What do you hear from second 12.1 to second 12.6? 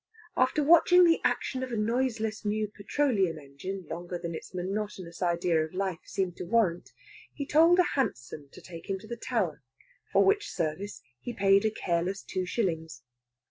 two